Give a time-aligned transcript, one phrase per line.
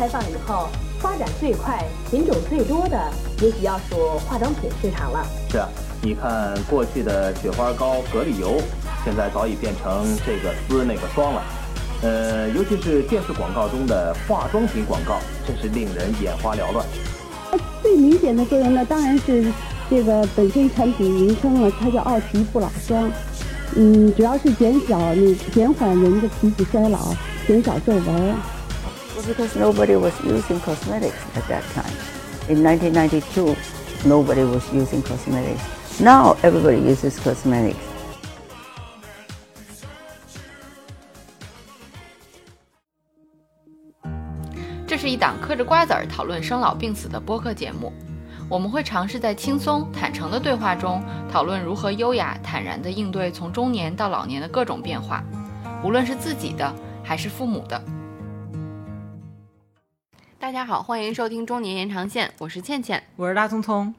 [0.00, 0.66] 开放以后，
[0.98, 2.98] 发展最快、品种最多的，
[3.42, 5.26] 也许要数化妆品市场了。
[5.50, 5.68] 是啊，
[6.00, 8.62] 你看过去的雪花膏、隔离油，
[9.04, 11.42] 现在早已变成这个丝那个霜了。
[12.00, 16.86] 呃，尤其是电视广告中的化妆品广告，真是令人眼花缭乱。
[17.82, 19.52] 最明显的作用呢，当然是
[19.90, 23.12] 这个本身产品名称了，它叫奥奇不老霜。
[23.76, 27.14] 嗯，主要是减小你减缓人的皮肤衰老，
[27.46, 28.34] 减少皱纹。
[29.26, 31.92] Because nobody was using cosmetics at that time.
[32.48, 33.54] In 1992,
[34.04, 35.62] nobody was using cosmetics.
[36.00, 37.76] Now everybody uses cosmetics.
[44.86, 47.92] 这是一档嗑着瓜子儿讨论生老病死的播客节目。
[48.48, 55.22] 我们会尝试在轻松、坦诚的对话中，讨论如何优雅、坦然地应对从中年到老年的各种变化，
[55.84, 57.80] 无论是自己的还是父母的。
[60.40, 63.94] 大家好，欢迎收听《中年延长线》，我是倩倩，我是大聪聪。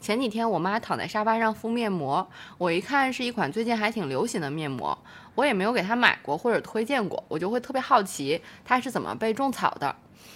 [0.00, 2.26] 前几天我妈躺在沙发上敷面膜，
[2.56, 4.96] 我一看是一款最近还挺流行的面膜，
[5.34, 9.94] 我也没有给她买过或者推荐过，我就会特别好奇她是怎么被种草的。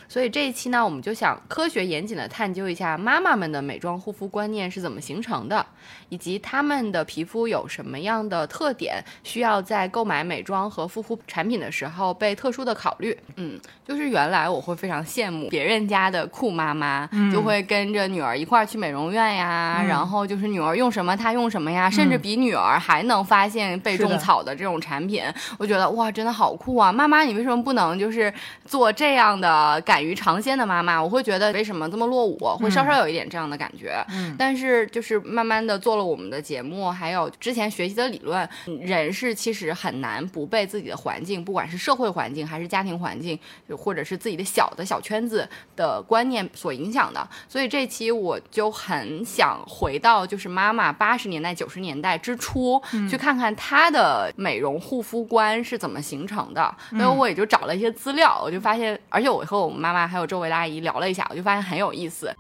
[0.08, 5.64] 所以这一期呢，我们就想科学严谨的探究一下妈妈们的美妆护肤观念是怎么形成的，
[6.08, 13.16] 以及她们的皮肤有什么样的特点，需要在购买美妆和护肤产品的时候被特殊的考虑。
[13.36, 25.24] 嗯，就是原来我会非常羡慕别人家的酷妈妈，就会跟着女儿一块儿去美容院呀，然后就是女儿用什么她用什么呀，甚至比女儿还能发现被种草的这种产品，
[25.58, 26.92] 我觉得哇，真的好酷啊！
[26.92, 28.32] 妈妈，你为什么不能就是
[28.64, 31.02] 做这样的敢于尝鲜的妈妈？
[31.02, 34.05] 我会觉得为什么这么落伍，会稍稍有一点这样的感觉。
[34.10, 38.48] 嗯，但是就是慢慢的做了我们的节目，还有之前学习的理论，
[38.80, 43.38] 人是其实很难不被自己的环境，不管是社会环境还是家庭环境，
[43.76, 47.26] 或者是自己的小的小圈子的观念所影响的。
[47.48, 56.75] 所以这期我就很想回到就是妈妈八十年代九十年代之初，去看看她的美容护肤观是怎么形成的。
[56.91, 62.31] 所以我也就找了一些资料，我就发现，而且我和我妈妈还有周围的阿姨聊了一下，我就发现很有意思。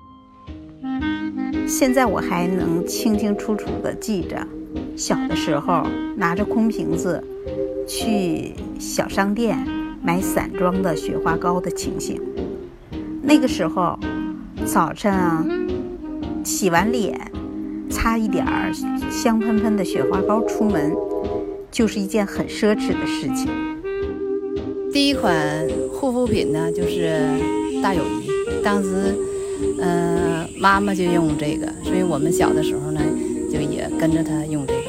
[1.66, 4.46] 现在我还能清清楚楚地记着，
[4.96, 5.84] 小的时候
[6.16, 7.22] 拿着空瓶子
[7.88, 9.58] 去小商店
[10.02, 12.20] 买散装的雪花膏的情形。
[13.22, 13.98] 那个时候，
[14.64, 15.44] 早晨啊，
[16.44, 17.20] 洗完脸，
[17.90, 18.72] 擦一点儿
[19.10, 20.94] 香喷喷的雪花膏出门，
[21.72, 23.48] 就是一件很奢侈的事情。
[24.92, 25.34] 第一款
[25.96, 27.26] 护肤品呢，就是
[27.82, 29.14] 大友谊，当时。
[29.80, 33.00] 嗯，妈妈就用这个，所以我们小的时候呢，
[33.50, 34.80] 就也跟着她用这个。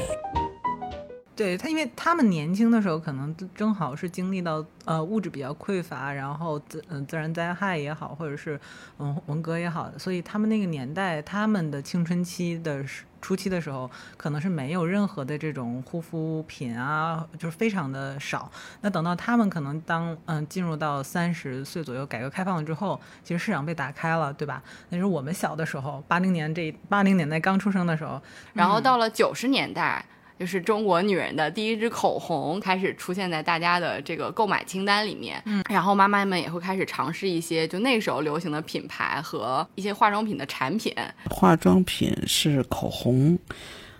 [1.36, 8.60] 对他，因为他们年轻的时候，可能正好是经历到呃物质比较匮乏，然后自嗯自然灾害也好，或者是
[9.00, 12.84] 嗯文革也好，所以他们那个年代，他们的青春期的
[13.22, 18.52] 初期的时候，可能是没有任何的这种护肤品啊，就是非常的少。
[18.82, 24.62] 那等到他们可能当嗯进入到三十岁左右，改革开放了之后，其实市场被打开了，对吧？
[24.90, 28.22] 那是我们小的时候，八零年这八零年代刚出生的时候，
[28.54, 30.06] 然后到了九十年代。
[30.40, 40.94] 就是中国女人的第一支口红开始出现在大家的这个购买清单里面，嗯，然后妈妈们也会开始尝试一些就那时候流行的品牌和一些化妆品的产品。
[41.30, 43.38] 化妆品是口红，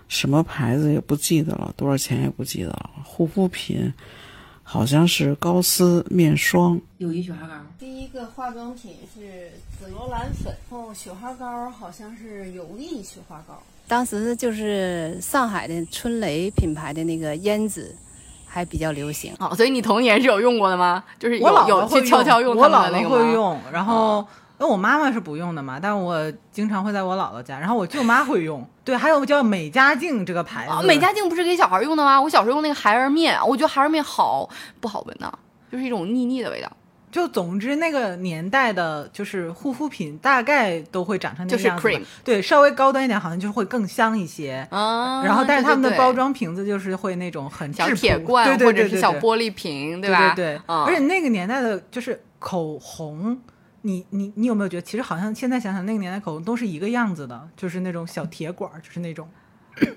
[0.06, 2.90] 什么牌子也不记得了，多少钱也不记得了。
[3.04, 3.92] 护肤品
[4.62, 7.54] 好像是高丝面霜，友谊雪花膏。
[7.78, 13.60] 第一个化妆品是紫罗兰粉，哦，雪花膏好像是友谊雪花膏。
[13.88, 17.96] 当时就是上海的春雷品牌的那个胭脂，
[18.46, 19.34] 还比较流行。
[19.40, 21.02] 哦，所以你童年是有用过的吗？
[21.18, 24.24] 就是有有去悄悄用我姥姥会用，然后
[24.58, 28.62] 那我妈妈是不用的嘛，但我经常会在我姥姥家，然后我舅妈会用。
[28.84, 30.86] 对，还有叫美加净这个牌子。
[30.86, 32.20] 美加净不是给小孩用的吗？
[32.20, 34.48] 我小时候用那个孩儿面，我觉得孩儿面好
[34.80, 35.32] 不好闻呢？
[35.72, 36.70] 就是一种腻腻的味道。
[37.10, 42.00] 就总之那个年代的，就是护肤品大概都会长成那个样子。
[42.22, 44.66] 对，稍微高端一点，好像就会更香一些。
[44.70, 50.34] 啊，然后但是他们的包装瓶子就是会那种很小铁罐，或者是小玻璃瓶，对吧？
[50.34, 50.60] 对对。
[50.66, 53.38] 而且那个年代的，就是口红，
[53.82, 59.28] 你你你有没有觉得，其实好像现在想想，那个年代口红都是一个样子的，就是那种小铁管，就是那种。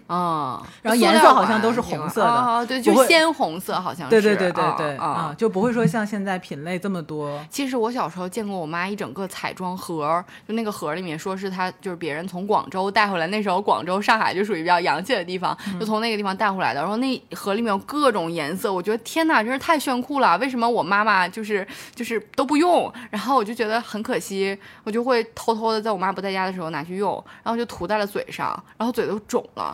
[0.07, 4.10] 啊，然后颜色好像都是红色的，哦，对，就鲜红色，好像是。
[4.10, 7.39] 对对对对啊对啊啊，就不会说像现在品类这么多。
[7.50, 16.81] 其实我小时候见过我妈一整个彩妆盒，就那个盒里面说是她就是别人从广州带回来，那时候广州、上海就属于比较洋气的地方，就从那个地方带回来的。
[16.81, 20.38] 然后那盒里面有各种颜色，我觉得天哪，真是太炫酷了！
[20.39, 22.92] 为什么我妈妈就是就是都不用？
[23.10, 29.70] 然后我就觉得很可惜，我就会偷偷的在我妈不在家的时候拿去用，然后就涂在了嘴上，然后嘴都肿了。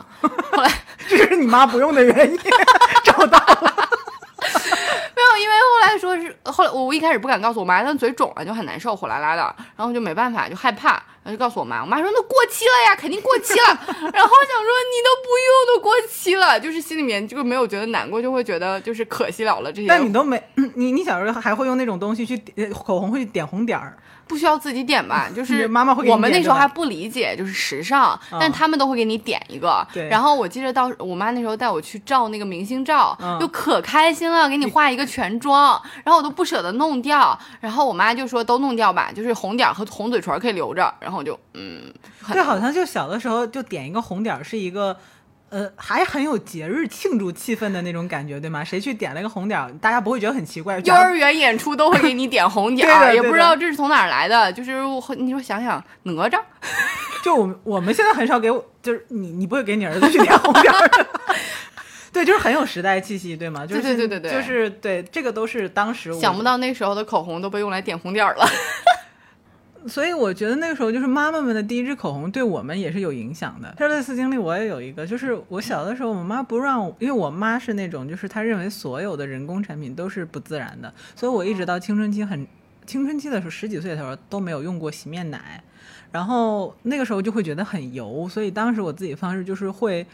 [0.52, 0.70] 后来
[1.08, 2.38] 这是你妈不用的原因，
[3.04, 3.74] 找到了。
[5.14, 9.42] 没有，因为后来说是后来我我一开始不敢告诉我妈，她嘴肿了就很难受，火辣辣的，
[9.76, 13.66] 然后就没办法，就害怕，然后就告诉我妈，我妈说那过期了呀，肯定过期了。
[13.66, 19.88] 然后想说你都不用都过期了，就是心里面就没有觉得难过，就会觉得就是可惜了了这些。
[19.88, 20.42] 但你都没，
[20.74, 23.96] 你你小时候还会用那种东西去点口红，会点红点儿。
[24.26, 29.82] 不需要自己点吧，就是妈妈会我们那时候还不理解，就是时尚，但他们都会给你点一个。
[29.90, 37.38] 对然后我记得到我妈那时候带我去照那个明星照，嗯就可开心了，给你画一个全妆，然后我都不舍得弄掉。
[37.58, 40.92] 然后我妈就说都弄掉吧，就是红点儿和红嘴唇可以留着。
[41.00, 41.92] 然后我就嗯，
[42.22, 44.96] 很对，好像就小的时候就点一个红点儿，是一个。
[45.50, 48.62] 呃，还很有节日庆祝气氛的那种感觉，对吗？
[48.62, 50.78] 谁去点了一个红点儿，大家不会觉得很奇怪。
[50.80, 54.52] 幼儿园演出都会给你点红点儿， 对对也不知道这是从哪儿来的。
[54.52, 56.38] 就是我你说想想哪吒，
[57.24, 61.06] 就我们我们现在很少给我，就是你你不会给你儿子去点红点儿。
[62.12, 63.64] 对，就是很有时代气息，对吗？
[63.64, 68.46] 就是对对对对对就是对，这个都是当时我想不到那时候的口红都被用来点红点儿了。
[69.88, 73.74] 所以我觉得那个时候就是妈妈们的第一支口红对我们也是有影响的。
[73.78, 82.46] 这类似经历我也有一个，就是我小的时候，我妈不让，因为我妈是那种就是她认为所有的人工产品都是不自然的，所以我一直到青春期很
[82.86, 85.62] 青春期的时候，十几岁的时候都没有用过洗面奶，
[86.12, 90.06] 然后那个时候就会觉得很油，所以当时我自己方式就是会。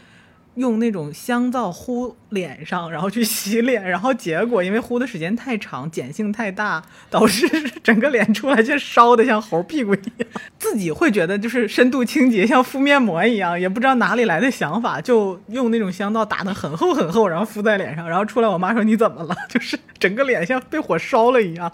[0.55, 7.47] 用那种香皂糊脸上，然后去洗脸，然后结果因为糊的时间太长，碱性太大，导致
[7.83, 10.27] 整个脸出来就烧的像猴屁股一样。
[10.57, 19.35] 自己会觉得就是深度清洁，像敷面膜一样，也不知道哪里来的想法，就用那种香皂打的很厚很厚，然后敷在脸上，然后出来，我妈说你怎么了？
[19.49, 21.71] 就是整个脸像被火烧了一样。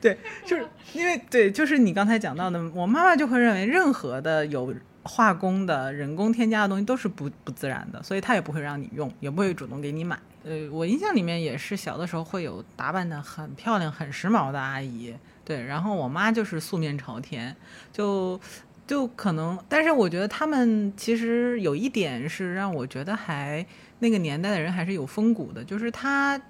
[0.00, 4.74] 对，就是因为对，就是你刚才讲到的，我妈妈就会认为任何的有
[5.10, 10.16] 化工的人工添加的东西都是不不自然的，所以她也不会让你用，也不会主动给你买。
[10.44, 15.12] 呃，我印象里面也是小的时候会有打扮的很漂亮、很时髦的阿姨，
[15.44, 17.54] 对，然后我妈就是素面朝天，
[17.92, 18.40] 就
[18.86, 23.66] 就可能，但是我觉得他们其实有一点是让我觉得还
[23.98, 26.40] 那个年代的人还是有风骨的，就是他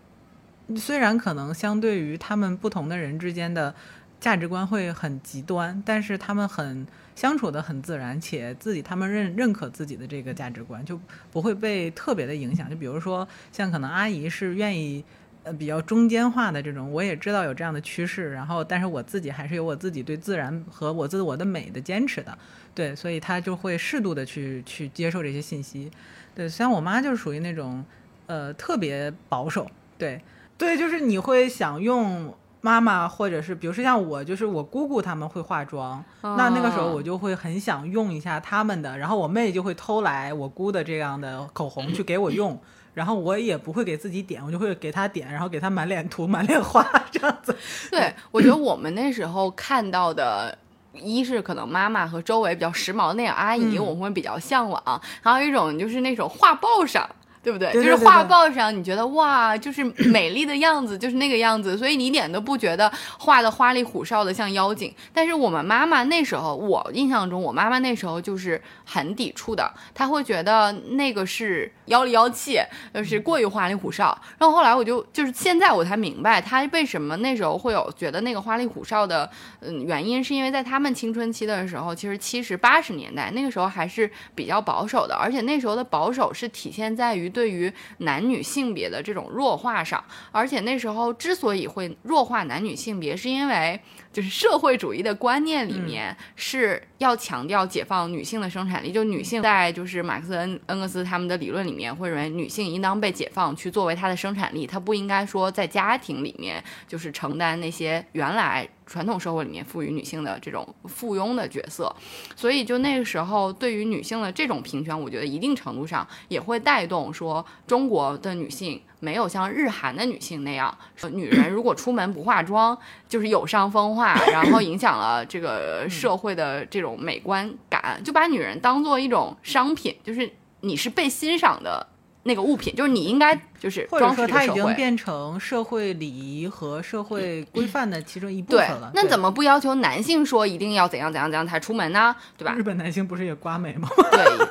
[0.76, 3.74] 虽然可能相对于他们不同的人之间的
[4.20, 6.86] 价值观会很极端，但是他们很
[7.16, 11.00] 相处的很自然，且自己他们认认可自己的这个价值观，就
[11.32, 12.68] 不会被特别的影响。
[12.68, 15.04] 就比如说像可能阿姨是愿意。
[15.42, 22.38] 呃，比较中间化的这种，我也知道有这样的趋势，然后，但是我自己还是有我自己对自然和我自我的美的坚持的，
[22.74, 25.90] 对，所以她就会适度的去去接受这些信息，
[26.34, 27.82] 对，像我妈就是属于那种，
[28.26, 30.20] 呃，特别保守，对，
[30.58, 42.60] 对，就是你会想用妈妈或者是比如说像我，就是我姑姑他们会化妆，那那个时候我就会很想用一下他们的，然后我妹就会偷来我姑的这样的口红去给我用。
[42.92, 47.56] 然后我也不会给自己点，我就会给她点，然后给她满脸涂、满脸画这样子。
[47.90, 50.56] 对，我觉得我们那时候看到的。
[50.92, 54.82] 一是可能妈妈和周围比较时髦的那种阿姨，嗯我们会比较向往；
[55.22, 57.08] 还有一种就是那种画报上，
[57.42, 57.72] 对不对？
[57.72, 64.94] 对对对就是画报上，你觉得哇，就是 美丽的样子，就是那个样子，所以你一点都不觉得画的花里胡哨的像妖精。
[65.14, 72.58] 但是我们妈妈那时候，我印象中，我妈妈那时候就是很抵触的，她会觉得那个是妖里妖气，
[72.94, 74.16] 就是过于花里胡哨。
[74.38, 79.28] 然后后来我就就是现在我才明白，他为什么那时候会有觉得那个花里胡哨的，
[79.60, 93.80] 嗯，原因是因为在他们青春期的时候，其实七十八十年代那个时候还是比较保守的，而且那时候的保守是体现在于对于男女性别的这种弱化上，而且那时候之所以会弱化男女性别，是因为
[94.12, 108.68] 就是社会主义的观念里面是要强调解放女性的生产力，就女性在就是马克思恩恩格斯他们的理论里面会认为女性应当被解放去作为她的生产力，她不应该说在家庭里面就是承担那些原来。
[108.86, 111.94] 传统社会里面赋予女性的这种附庸的角色，
[112.34, 120.76] 所以就那个时候对于女性的这种平权，我觉得一定程度上也会带动说中国的女性没有像日韩的女性那样，
[121.12, 122.76] 女人如果出门不化妆
[123.08, 130.28] 就是有伤风化，然后影响了这个社会的这种美观感，就把女人当做一种商品，就是
[130.60, 131.86] 你是被欣赏的。
[132.22, 138.90] 那个物品就是你应该就是或者说它已经变成社会礼仪和社会规范的其中一部分了。
[138.94, 142.14] 那怎么不要求男性说一定要怎样怎样怎样才出门呢？
[142.36, 142.52] 对吧？
[142.54, 143.88] 日本男性不是也刮眉吗？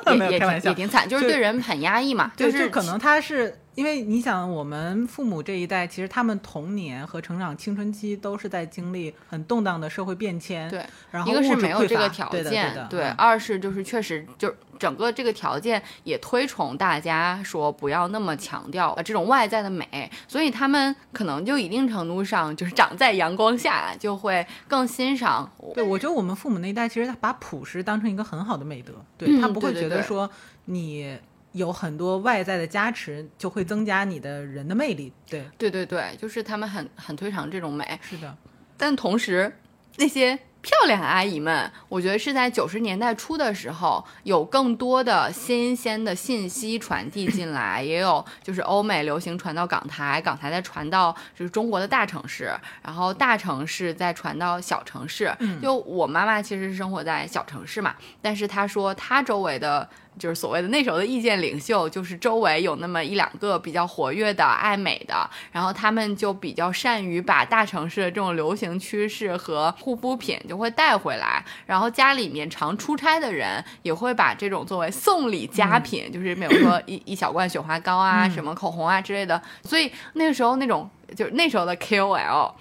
[0.04, 2.32] 对，也 也也挺惨，就是对人很压抑嘛。
[2.36, 3.56] 就是可能他是。
[3.80, 10.68] 因为你想，我们父母这一代，其实他们童年和成长青春期都是在经历很动荡的社会变迁。
[10.68, 25.50] 对，然后一个是没有这个条件，对，二是就是确实就整个这个条件也推崇大家说不要那么强调这种外在的美，所以他们可能就一定程度上就是长在阳光下，就会更欣赏。
[25.72, 30.30] 对，我觉得我们父母那一代其实他把朴实当成一个很好的美德，对他不会觉得说
[30.66, 31.16] 你。
[31.52, 35.12] 有很多外在的加持，就会增加你的人的魅力。
[35.28, 37.98] 对，对对对，就是他们很很推崇这种美。
[38.02, 38.36] 是的，
[38.76, 39.56] 但同时
[39.96, 55.34] 那些漂亮阿姨们，我觉得是在九十年代初的时候，有更多的新鲜的信息传递进来， 也有就是欧美流行传到港台，港台再传到就是中国的大城市，然后大城市再传到小城市。
[55.60, 59.88] 就我妈妈其实是生活在小城市嘛，但是她说她周围的。
[60.18, 82.52] 就是所谓的那时候的意见领袖，就是周围有那么一两个比较活跃的爱美的，然后他们就比较善于把大城市的这种流行趋势和护肤品就会带回来，然后家里面常出差的人也会把这种作为送礼佳品，就是比如说一 一小罐雪花膏啊、什么口红啊之类的，所以那个时候那种就是那时候的 KOL，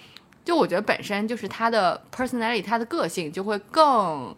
[0.45, 4.35] 就我觉得本身就是他的 personality，他的个性就会更。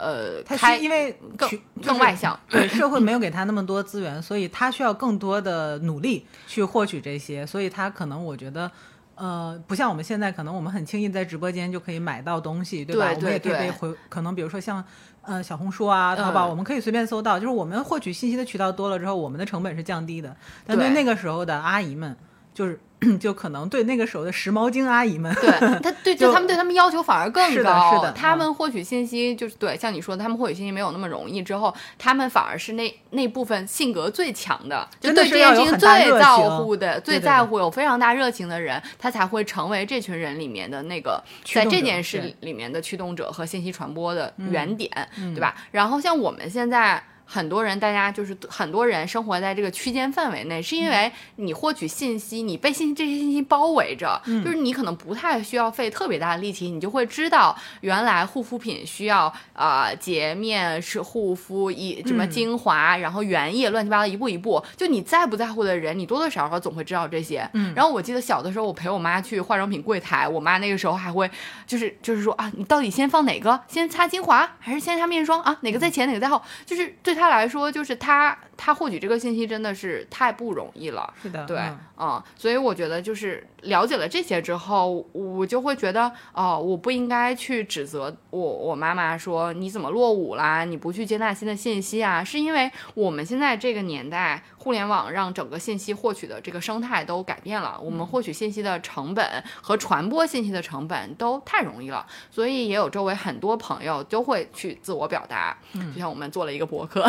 [0.00, 1.50] 呃，他因为更
[1.82, 8.70] 更外向，对社会没有给他那么多资源，所以他需要更多的努力去获取这些，所以他可能我觉得，
[9.14, 13.12] 呃，不像我们现在，可能我们很轻易在直播间就可以买到东西，对吧？
[13.14, 14.82] 我们也可以被回，可能比如说像
[15.22, 20.34] 呃小红书啊、淘宝，我们可以随便搜到，就是我们获取信息的渠道多了之后，我们的成本是降低的。
[20.66, 22.16] 但对那个时候的阿姨们，
[22.54, 22.80] 就是。
[23.18, 27.50] 就可能对那个时候的时髦精阿姨们，对他对 就他们对他们要求反而更高。
[27.50, 28.12] 是的，是的。
[28.12, 31.42] 他们获取信息就是对，像你说的，他们获取信息没有那么容易。
[31.42, 35.88] 之后，他们反而是那那部分性格最强的，就对这件事情最
[36.18, 44.90] 在乎的、最在乎、有非常大热情的人，他才会成为这群人里面的那个在这件事里面的驱动者和信息传播的原点，
[45.34, 45.54] 对吧？
[45.70, 47.02] 然后像我们现在。
[47.32, 67.48] 很多人，大家就是很多人生活在这个区间范围内，是因为你获取信息，你被信息这些信息包围着，就是你可能不太需要费特别大的力气，你就会知道原来护肤品需要啊洁面是护肤一什么精华，然后原液乱七八糟一步一步，就你在不在乎的人，你多多少少总会知道这些。
[67.52, 71.30] 嗯，然后我记得小的时候，我陪我妈去化妆品柜台，我妈那个时候还会
[71.64, 73.60] 就是就是说啊，你到底先放哪个？
[73.68, 75.56] 先擦精华还是先擦面霜啊？
[75.60, 76.42] 哪个在前，哪个在后？
[76.66, 77.19] 就是对。
[77.20, 81.14] 他来说，就是他，他获取这个信息真的是太不容易了。
[81.22, 81.58] 是的，对，
[81.96, 105.56] 嗯，所以我觉得就是了解了这些之后，我就会觉得，哦，我不应该去指责我我妈妈说你怎么落伍啦，你不去接纳新的信息啊，是因为我们现在这个年代，互联网让整个信息获取的这个生态都改变了，我们获取信息的成本和传播信息的成本都太容易了，所以也有周围很多朋友都会去自我表达，
[105.94, 107.06] 就像我们做了一个博客。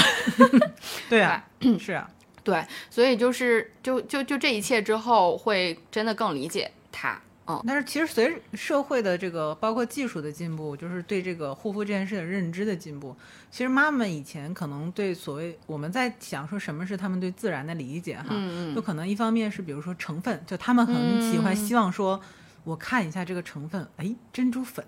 [1.09, 1.40] 对啊，
[1.79, 2.09] 是啊，
[2.43, 7.19] 对，所以就是就就就这一切之后，会真的更理解他。
[7.47, 13.15] 嗯，但是其实随着社会的这个包括技术的进步，就是对这个护肤这件事的认知的进步，
[13.49, 22.21] 其实妈妈们以前可能对所谓我们在想说什么是他们对自然的理解哈，嗯嗯，就可能一方面是比如说成分，就他们很喜欢希望说，
[22.63, 24.85] 我看一下这个成分，哎，珍珠粉，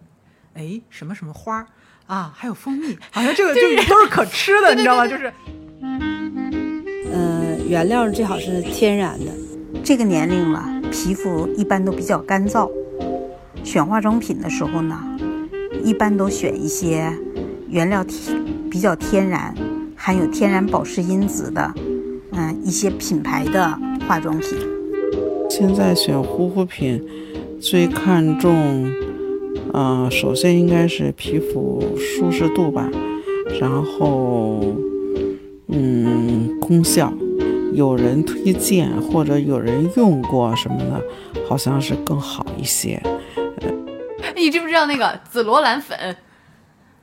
[0.53, 1.67] 哎，什么什么花儿。
[2.05, 5.07] 啊，还有蜂蜜，好像这个就都是可吃的，你知道吗？
[5.07, 5.33] 就是，
[7.11, 9.25] 呃，原料最好是天然的。
[9.83, 12.69] 这个年龄了，皮肤一般都比较干燥，
[13.63, 14.97] 选化妆品的时候呢，
[15.83, 17.11] 一般都选一些
[17.69, 19.53] 原料天比较天然、
[19.95, 21.73] 含有天然保湿因子的，
[22.31, 24.57] 嗯，一些品牌的化妆品。
[25.49, 27.03] 现在选护肤品
[27.59, 28.89] 最看重。
[29.75, 32.89] 嗯，首先应该是皮肤舒适度吧，
[33.59, 34.61] 然后，
[35.75, 37.11] 嗯，功效，
[37.73, 41.03] 有人推荐或者有人用过什么的，
[41.49, 43.01] 好像是更好一些。
[44.35, 46.15] 你知不知道那个紫罗兰粉？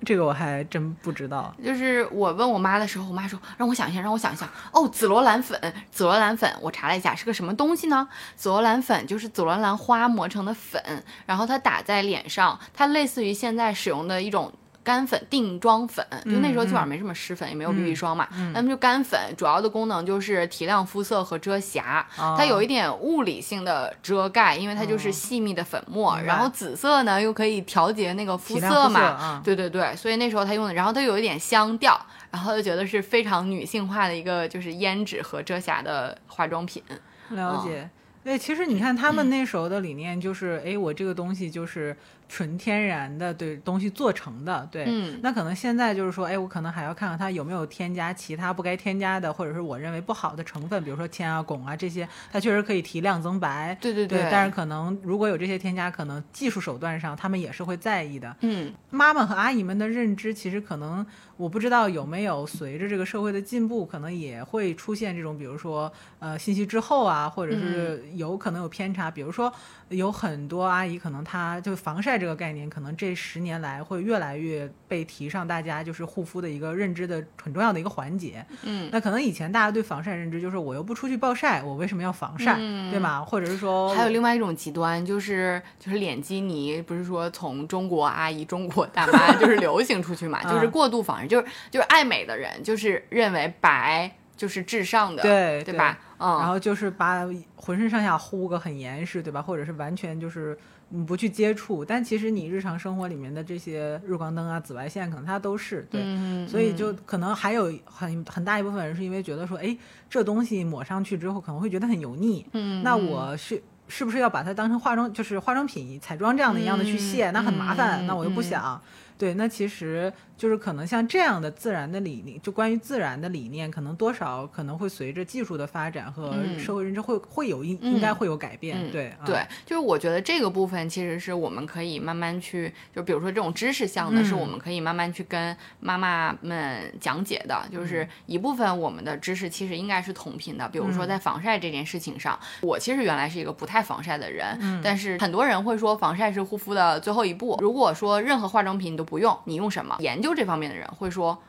[0.05, 1.53] 这个我还真不知道。
[1.65, 4.49] 就是我问我妈的时候，我妈说让我想一下，让我想一下。
[4.73, 5.61] 哦，紫罗兰粉，
[5.91, 8.09] 紫罗兰粉，我查了一下是个什么东西呢？
[8.37, 10.81] 紫罗兰粉就是紫罗兰花磨成的粉，
[11.27, 14.53] 然后它打在脸上，它类似于现在使用的一种。
[14.83, 36.83] 干粉定妆粉，就那时候基本上没什么湿粉，也没有 BB 霜嘛，那么就干粉，主要的功能就是提亮肤色和遮瑕，它有一点物理性的遮盖，因为它就是细密的粉末，然后紫色呢又可以调节那个肤色嘛，对对对，所以那时候它用的，然后它有一点香调，然后就觉得是非常女性化的一个就是胭脂和遮瑕的化妆品。
[37.29, 37.91] 了解，
[38.25, 41.95] 对，其实你看他们那时候的理念就是，哎，我这个东西就是。
[42.33, 44.85] 纯天然的对东西做成的，对，
[45.21, 58.37] 那可能现在就是说，哎，我可能还要看看它有没有添加其他不该添加的，或者是我认为不好的成分，比如说铅啊、汞啊这些，它确实可以提亮增白，对对对，但是可能如果有这些添加，可能技术手段上他们也是会在意的。
[58.43, 61.05] 嗯，妈妈和阿姨们的认知其实可能
[61.37, 69.53] 我不知道有没有随着这个社会的进步，可能也会出现这种，比如说呃信息滞后啊，或者是有可能有偏差，比如说
[69.89, 72.20] 有很多阿姨可能她就防晒。
[72.21, 78.45] 这个概念可能这十年来会越来越被提上大家就是护肤的一个认知的很重要的一个环节。
[78.62, 82.57] 嗯，那可能以前大家对防晒认知就是我又不出去暴晒，我为什么要防晒，
[82.91, 83.21] 对吧？
[83.25, 95.99] 或者是说还有另外一种极端就是就是脸基尼，不是说从中国阿姨、中国大妈 就是流行出去嘛，就是过度防晒，就是就是爱美的人就是认为白就是至上的，对对吧？
[96.19, 99.41] 嗯，然后就是把浑身上下护个很严实，对吧？
[99.41, 100.59] 或者是完全就是。
[100.92, 106.02] 你不去接触，但其实你日常生活里面的这些日光灯啊、紫外线，可能它都是对，
[106.47, 109.76] 所以就可能还有很很大一部分人是因为觉得说，哎，
[110.09, 117.30] 这东西抹上去之后可能会觉得很油腻，嗯，那我是是不是要把它当成化妆，就是化妆品、彩妆这样的一样的去卸？
[117.30, 118.80] 那很麻烦，那我又不想。
[119.16, 128.90] 对，那其实就是可能像这样的自然的理念，就关于自然的理念，可能多少可能会随着技术的发展和社会认知会会有应应该会有改变。
[128.90, 137.61] 对对，就是我觉得这个部分其实是我们可以慢慢去，就比如说这种知识项的，是我们可以慢慢去跟妈妈们讲解的。
[137.70, 147.59] 就是一部分我们的知识其实应该是同频的，比如说在防晒这件事情上，我其实原来是一个不太防晒的人，但是很多人会说防晒是护肤的最后一步。
[147.61, 149.94] 如果说任何化妆品你都不用，你用什么？
[150.00, 151.43] 研究这方面的人会说，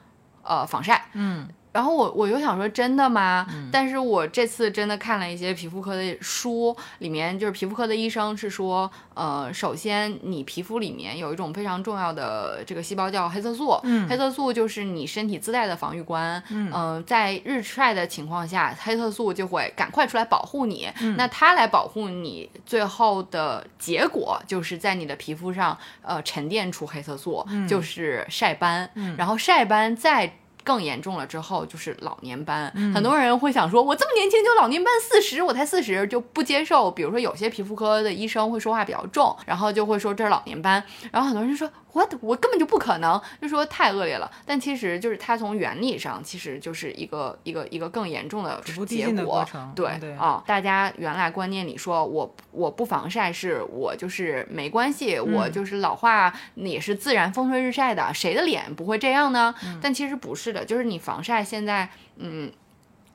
[0.44, 1.06] 呃，防晒。
[1.14, 1.48] 嗯。
[1.72, 3.48] 然后我我又想说真的吗？
[3.72, 30.34] 但是我这次真的看了一些皮肤科的书，里面就是皮肤科的医生是说，呃，首先你皮肤里面有一种非常重要的这个细胞叫黑色素，黑色素就是你身体自带的防御官，嗯，在日晒的情况下，黑色素就会赶快出来保护你，那它来保护你，最后的结果就是在你的皮肤上，呃，沉淀出黑色素，就是晒斑，然后晒斑再。
[30.64, 36.90] 更严重了之后就是老年斑，很多人会想说，我这么年轻就老年斑，四十我才四十就不接受。
[36.92, 41.72] 比如说有些皮肤科的医生会说话比较重，然后就会说这是老年斑，然后很多人就说。
[41.94, 44.32] what 我根本就不可能，就说太恶劣了。
[44.46, 49.46] 但其实就是它从原理上，其实就是一个一个一个更严重的结果。
[49.76, 59.54] 对啊，大家原来观念里说我我不防晒是我就是没关系，我就是老化也是自然风吹日晒的，谁的脸不会这样呢？
[59.82, 62.52] 但其实不是的，就是你防晒现在嗯，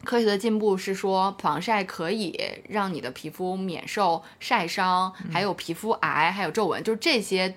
[0.04, 7.56] 科学的进步是说防晒可以让你的皮肤免受晒伤，还有皮肤癌，还有皱纹，就是这些。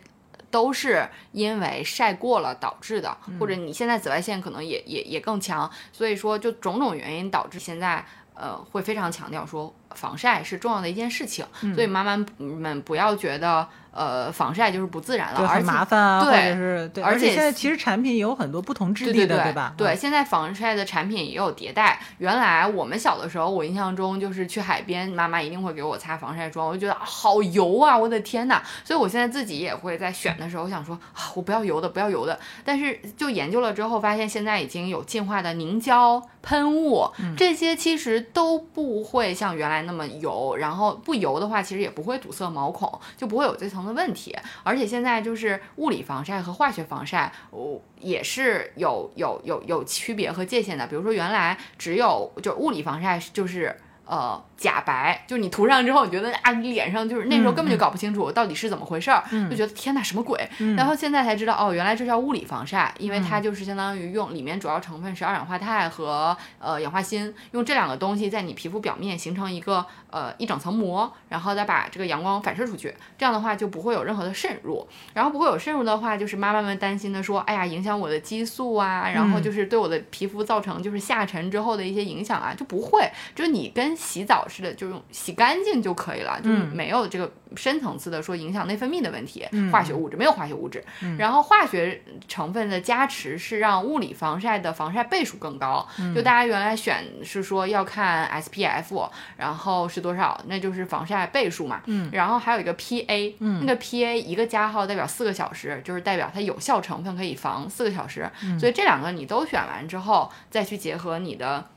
[0.51, 13.69] 都是因为晒过了导致的，或者你现在紫外线可能也也也更强，所以说就种种原因导致现在呃会非常强调说防晒是重要的一件事情，所以妈妈们不要觉得。
[13.99, 19.73] 呃，防晒就是不自然了，而且麻烦啊，对，是，对，而且现在其实产品有很多不同质地的，对吧？
[19.75, 21.99] 对，现在防晒的产品也有迭代。
[22.17, 28.61] 原来我们小的时候，我印象中就是去海边，妈妈一定会给我擦防晒霜，我就觉得好油啊，我的天呐！
[28.85, 32.39] 所以我现在自己也会在选的时候想说啊，我不要油的，不要油的。
[32.63, 43.88] 但是就研究了之后，发现现在已经有进化的凝胶喷雾，这些其实都不会像原来那么油，然后不油的话，其实也不会堵塞毛孔，就不会有这层。
[43.93, 50.87] 问题，而且现在就是物理防晒和化学防晒，我，也是有有有有区别和界限的。
[50.87, 53.75] 比如说，原来只有就物理防晒就是。
[54.05, 60.37] 呃假白，就你涂上之后，你觉得啊，你脸上就是那时候根本就搞不清楚到底是怎么回事儿，就觉得天哪什么鬼，
[60.75, 90.83] 然后现在才知道哦，原来这叫物理防晒，因为它就是相当于用里面主要成分是二氧化钛和呃氧化锌，用这两个东西在你皮肤表面形成一个呃一整层膜，然后再把这个阳光反射出去，这样的话就不会有任何的渗入，然后不会有渗入的话，就是妈妈们担心的说，哎呀，影响我的激素啊，然后就是对我的皮肤造成就是下沉之后的一些影响啊，就不会，就是你跟洗澡似的，就用洗干净就可以了，就是没有这个深层次的说影响内分泌的问题，化学物质没有化学物质，
[91.17, 102.09] 然后化学成分的加持是让物理防晒的防晒倍数更高，就大家原来选是说要看 SPF，然后是多少，那就是防晒倍数嘛，嗯。
[102.11, 111.67] 然后还有一个 PA，那个 PA 一个加号代表四个小时，就是代表它有效成分可以防四个小时，所以这两个你都选完之后，再去结合你的。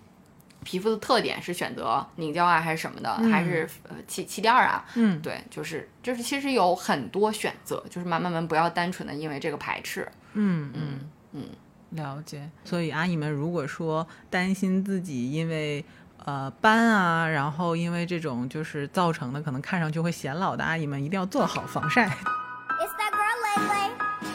[0.64, 4.84] 皮肤的特点是选择凝胶啊，还是什么的，还是呃气气垫儿啊？
[4.94, 10.06] 嗯对，就是就是其实有很多选择，就是妈妈们不要单纯的因为这个排斥。
[10.34, 11.48] 嗯嗯嗯，
[11.90, 12.48] 了解。
[12.64, 15.84] 所以阿姨们如果说担心自己因为
[16.24, 22.06] 呃斑啊，然后因为这种就是造成的可能看上去会显老的阿姨们，一定要做好防晒。
[22.06, 23.90] It's that girl Lay Lay,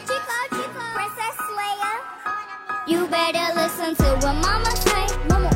[0.06, 1.94] Chico Chico, Princess Leia.
[2.86, 5.08] You better listen to what Mama say.
[5.28, 5.50] Mama,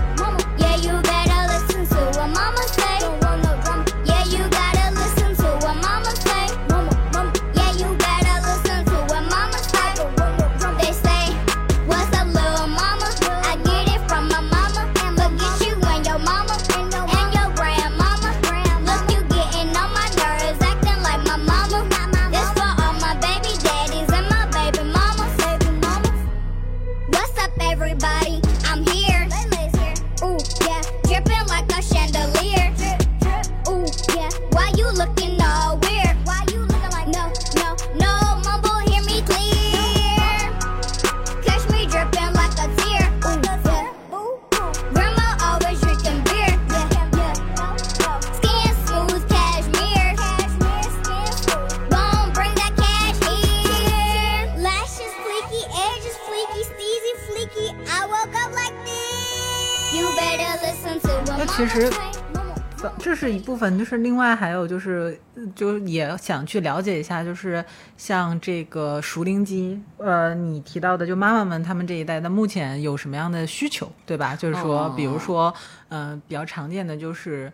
[63.61, 65.21] 分，就是另外还有就是，
[65.55, 67.63] 就也想去了解一下，就是
[67.95, 74.35] 像这个熟龄肌，呃，你提到的，就妈妈们她们这一代的目前有什么样的需求，对吧？
[74.35, 75.53] 就是说，比如说，
[75.89, 77.53] 嗯、比较常见的就是，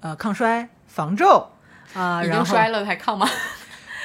[0.00, 1.48] 呃，抗衰、防皱
[1.94, 3.26] 啊、已然后经衰了还抗吗？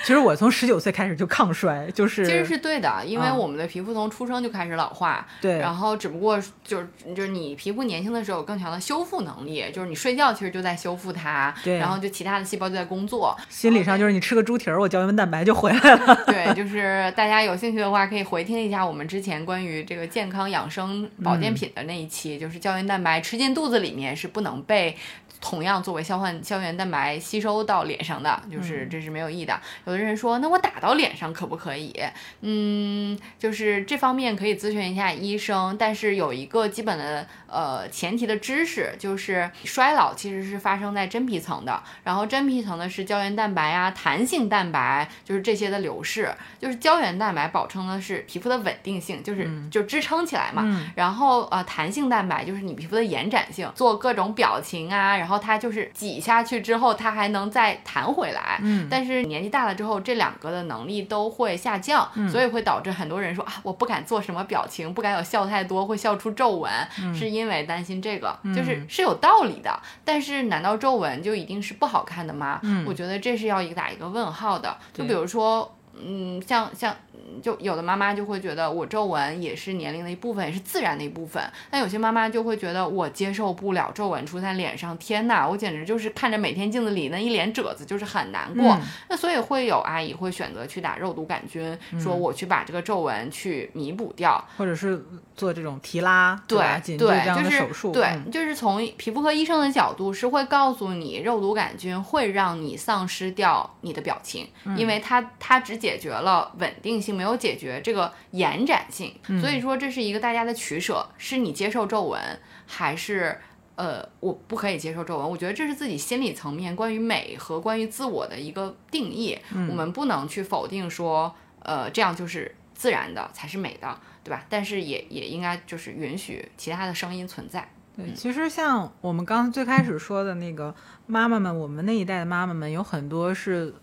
[0.05, 3.35] 其实我从十九岁开始就抗衰，就是其实是对的，因为嗯。
[3.35, 5.57] 我们的皮肤从出生就开始老化，对。
[5.57, 16.15] 然后只不过就是就是你皮肤年轻的时候有更强的修复能力，就是你睡觉其实就在修复它，对然后就其他的细胞就在工作，心理上就是你吃个猪蹄儿，我胶原蛋白就回来了。
[16.27, 24.95] 对，就是大家有兴趣的话，可以回听一下我们之前关于这个健康养生保健品的那一期，就是胶原蛋白吃进肚子里面是不能被
[25.41, 29.59] 同样作为消化胶原蛋白吸收到脸上的，就是这是没有意义的。
[29.85, 31.93] 有的人说，那我打到脸上可不可以？
[32.41, 50.63] 嗯，就是这方面可以咨询一下医生，但是有一个基本的呃前提的知识，就是衰老其实是发生在真皮层的，然后真皮层的是胶原蛋白啊、弹性蛋白，就是这些的流逝，就是胶原蛋白保证的是皮肤的稳定性，就是、就支撑起来嘛。
[50.65, 58.59] 嗯然后呃，弹性蛋白就是你皮肤的延展性，做各种表情啊，然后它就是挤下去之后，它还能再弹回来。
[58.61, 66.71] 嗯但是年纪大了之后，这两个的能力都会下降，嗯所以会导致很多人说啊，我不敢做什么表情，不敢有笑太多，会笑出皱纹，
[67.13, 69.79] 是因为担心这个，就是嗯是有道理的。
[70.03, 72.59] 但是难道皱纹就一定是不好看的吗？
[72.63, 74.77] 嗯我觉得这是要一个打一个问号的。
[74.93, 75.74] 就比如说。
[76.03, 76.95] 嗯，像像
[77.41, 81.41] 就有的妈妈就会觉得我皱纹也是年龄的一部分，也是自然的一部分。
[81.69, 88.73] 但有些妈妈就会觉得我接受不了皱纹出在脸上，天哪，我简直就是看着每天镜子里那一脸褶子，就是很难过。
[88.73, 94.43] 嗯那所以会有阿姨会选择去打肉毒杆菌，说嗯我去把这个皱纹去弥补掉。
[94.57, 95.03] 或者是
[95.35, 96.57] 做这种提拉，对？
[96.97, 109.13] 对，就是的手术，对，嗯就是从皮肤科医生的角度是会告诉你，肉毒杆菌会让你丧失掉你的表情，嗯因为它它只解决了稳定性，没有解决这个延展性。
[109.27, 112.19] 嗯所以说这是一个大家的取舍，是你接受皱纹
[112.65, 113.37] 还是？
[113.77, 124.45] 呃，我不可以接受皱纹，我觉得这是自己心理层面关于美和关于自我的一个定义，嗯我们不能去否定说，呃，这样就是自然的才是美的，对吧？
[124.47, 127.67] 但是也也应该就是允许其他的声音存在。
[127.97, 130.73] 对，其实像我们刚最开始说的那个
[131.05, 133.75] 妈妈们，我们那一代的妈妈们有很多是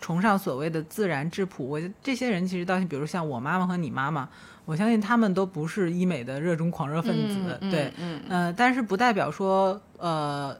[0.00, 1.68] 崇尚所谓的自然质朴。
[1.68, 4.28] 我觉得这些人其实到，比如像我妈妈和你妈妈，
[4.64, 7.58] 我相信他们都不是医美的热衷狂热分子。
[7.60, 10.56] 嗯对，嗯呃，但是不代表说呃。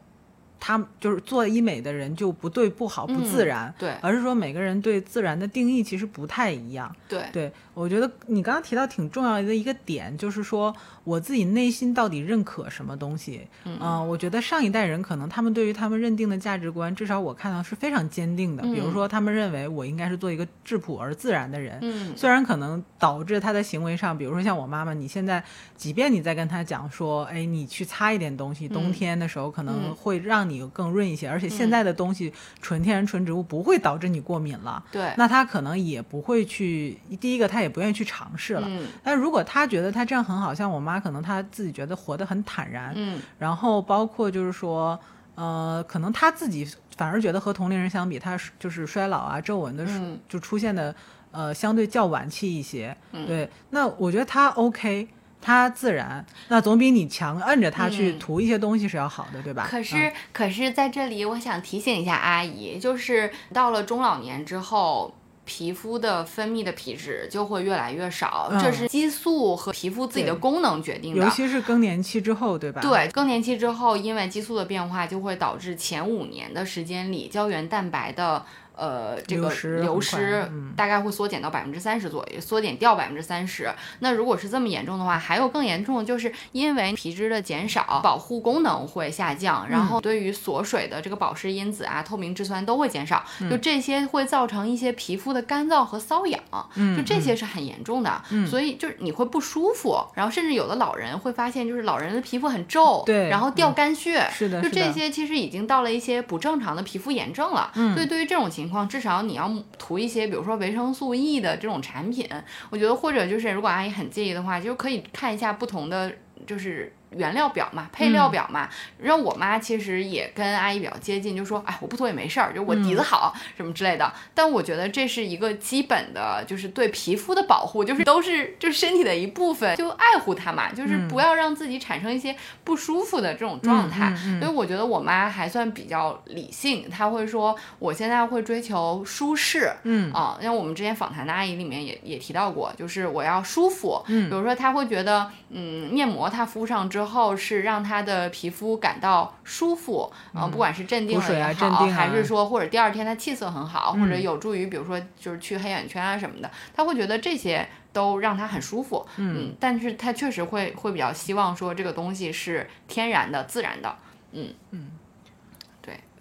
[0.60, 6.94] 他们就是做医美的人就不对不好不自然，对而是说每个人对自然的定义其实不太一样。
[7.08, 13.46] 对对，我觉得你刚刚提到挺重要的一个点，就是说我自己内心到底认可什么东西。
[13.64, 18.62] 嗯、我觉得上一代人可能他们对于他们认定的价值观，至少我看到是非常坚定的。
[18.64, 21.78] 比如说，他们认为我应该是做一个质朴而自然的人。
[21.82, 25.42] 嗯虽然可能导致他的行为上，比如说像我妈妈，你现在
[25.76, 32.32] 即便你在跟他讲说，哎，你去擦一点东西，冬天的时候可能嗯会让你更润一些，而且现在的东西
[32.62, 34.82] 纯天然纯植物不会导致你过敏了。
[34.90, 38.66] 对那他可能也不会去，第一个他也不愿意去尝试了。
[38.66, 44.98] 嗯但如果他觉得他这样很好，像我妈，可能她自己觉得活得很坦然，嗯然后包括就是说，
[45.34, 49.86] 呃，可能他自己反而觉得和同龄人相比，他就是衰老啊、皱纹的
[50.28, 50.94] 就出现的
[51.30, 52.96] 呃相对较晚期一些。
[53.12, 55.08] 嗯对，那我觉得他 OK。
[55.48, 59.66] 他自然，那总比你强摁着它去嗯涂一些东西是要好的，对吧？
[59.70, 65.14] 可是，可是在这里，我想提醒一下阿姨，就是到了中老年之后。
[65.50, 71.24] 皮肤的分泌的皮脂就会越来越少，嗯这是激素和皮肤自己的功能决定的。
[71.24, 72.82] 尤其是更年期之后，对吧？
[72.82, 78.44] 对，更年期之后，因为激素的变化，就会导致前五年的时间里，胶原蛋白的
[78.78, 83.70] 呃这个流失大概会缩减到百分之三十左右，缩减掉百分之三十。
[83.98, 89.86] 那如果是这么严重的话，还有更严重的就是因为皮脂的减少，保护功能会下降，然嗯。
[89.86, 96.40] 后对于锁水的这个保湿因子啊、透明质酸都会减少，就嗯这些会造成一些皮肤的干燥和瘙痒，
[96.76, 98.46] 嗯就这些是很严重的，嗯。
[98.46, 103.74] 所以就是你会不舒服，然后甚至有的老人会发现，就是老人的皮肤很皱，对然后掉嗯。
[103.74, 107.70] 干屑，是的的就这些其实已经到了一些不正常的皮肤炎症了。
[107.74, 107.94] 嗯。
[107.94, 112.28] 所以对于这种情况，至少你要涂一些，比如说维生素 E 的这种产品，
[112.70, 116.12] 我觉得或者就是如果阿姨很介意的话，就可以看一下不同的
[116.46, 116.92] 就是。
[117.18, 124.12] 原料表嘛，配料表嘛，让我妈其实也跟阿姨比较接近，就说，哎，我不涂也没事儿，就我底子好、什么之类的。
[124.34, 134.14] 但我觉得这是一个基本的，就是对皮肤的保护，就是都是就是身体的一部分，就爱护它嘛，就是不要让自己产生一些不舒服的这种状态。
[134.40, 140.12] 所以我觉得我妈还算比较理性，她会说，我现在会追求舒适，嗯。
[140.12, 144.28] 啊，像我们之前访谈的阿姨里面也也提到过，就是我要舒服，嗯。
[144.30, 157.68] 比如说她会觉得，嗯，面膜她敷上之后是让他的皮肤感到舒服，啊、不管是镇定也好，啊镇定啊还是说或者第二天他气色很好，或者嗯有助于比如说就是去黑眼圈啊什么的，他会觉得这些。
[157.90, 163.92] 都让他很舒服，嗯但是他确实会会比较希望说这个东西是天然的、自然的，
[164.32, 164.54] 嗯。
[164.70, 164.90] 嗯，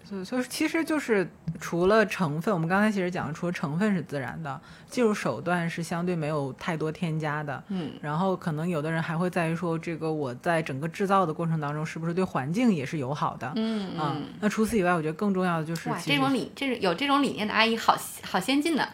[0.08, 1.28] 对，所以就是其实就是
[1.60, 7.62] 除了成分，我们刚才其实讲，除了成分是自然的，技术手段是相对没有太多添加的。
[7.68, 13.52] 嗯然后可能有的人还会在于说，这个我在整个制造的过程当中，是不是对环境也是友好的？
[13.56, 18.88] 嗯啊嗯，那除此以外，我觉得更重要的就是哇，这种理这种有这种理念的阿姨好好先进呢。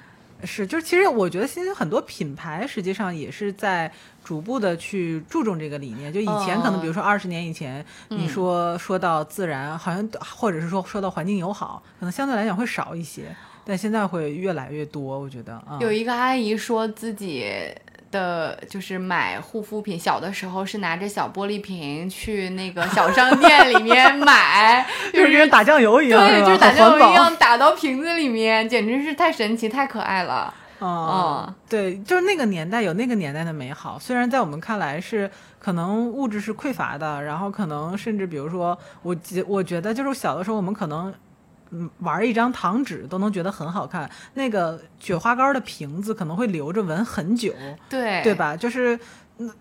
[0.44, 3.90] 是，就是其实我觉得现在很多品牌实际上也是在
[4.24, 6.12] 逐步的去注重这个理念。
[6.12, 15.18] 就以前可能，比如说二十年以前，你嗯说说到自然，好像或者是说说到环境友好，可能相对来讲会少一些，但现在会越来越多。
[15.18, 17.46] 我觉得啊，有一个阿姨说自己
[18.14, 30.54] 的就是买护肤品，小的时候是拿着小玻璃瓶去那个小商店里面买， 就是跟打酱油一样，对，就是打酱油一样打到瓶子里面，简直是太神奇、太可爱了。
[30.78, 41.12] 哦嗯，对，就是那个年代有那个年代的美好，虽然在我们看来是可能物质是匮乏的，然后可能甚至比如说，我觉我觉得就是小的时候我们可能。
[41.70, 47.52] 嗯，玩一张糖纸都能觉得很好看，那个雪花膏的瓶子可能会留着闻很久，
[47.88, 48.34] 对对？
[48.34, 48.56] 吧？
[48.56, 49.00] 就是，嗯，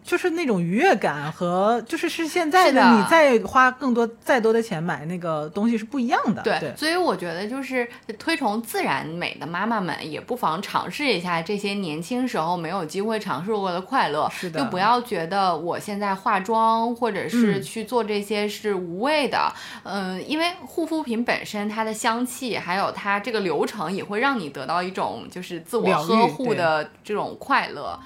[0.03, 7.87] 就是那种愉悦感和就是是现在的你再花更多再多的钱买那个东西是不一样的，对，对所以我觉得就是
[8.19, 14.29] 推崇自然美的妈妈们，也不妨尝试一下这些年轻时候没有机会尝试过的快乐。
[14.29, 19.51] 是的就不要觉得我现在化妆或者是嗯去做这些是无谓的。
[19.83, 27.99] 嗯、因为护肤品本身它的香气，还有它这个流程，也会让你得到一种就是自我呵护的这种快乐。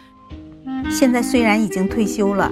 [0.89, 2.51] 现在虽然已经退休了，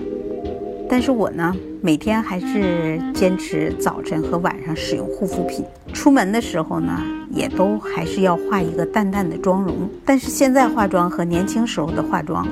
[0.89, 5.63] 但是我呢，每天还是坚持早晨和晚上使用护肤品。
[5.93, 9.89] 出门的时候呢，也都还是要化一个淡淡的妆容。
[10.03, 12.45] 但是现在化妆和年轻时候的化妆，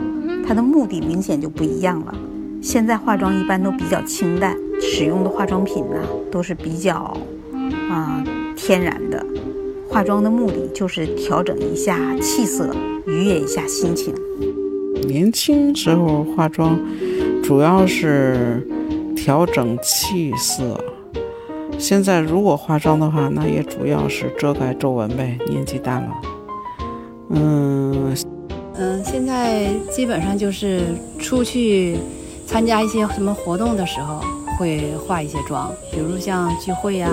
[0.48, 2.16] 它的目的明显就不一样了。
[2.62, 5.98] 现在化妆一般都比较清淡，使用的化妆品呢
[6.32, 7.16] 都是比较
[7.92, 8.24] 啊、
[8.56, 9.24] 天然的。
[9.90, 12.74] 化妆的目的就是调整一下气色，
[13.06, 14.16] 愉悦一下心情。
[15.08, 16.80] 年轻时候化妆
[17.44, 18.66] 主要是
[19.16, 20.80] 调整气色，
[21.78, 25.38] 现在如果化妆的话，那也主要是遮盖皱纹呗。
[25.48, 26.08] 年纪大了，
[27.30, 28.16] 嗯，
[28.76, 30.82] 嗯，现在基本上就是
[31.20, 31.98] 出去
[32.46, 34.22] 参加一些什么活动的时候
[34.58, 37.10] 会化一些妆，比如像聚会呀、